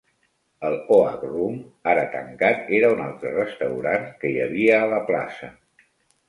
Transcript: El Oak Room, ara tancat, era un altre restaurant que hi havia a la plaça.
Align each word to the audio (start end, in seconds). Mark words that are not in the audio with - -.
El 0.69 0.77
Oak 0.95 1.19
Room, 1.33 1.59
ara 1.93 2.05
tancat, 2.15 2.63
era 2.79 2.89
un 2.95 3.03
altre 3.09 3.35
restaurant 3.37 4.09
que 4.25 4.33
hi 4.33 4.41
havia 4.47 4.81
a 4.81 4.89
la 4.95 5.05
plaça. 5.13 5.53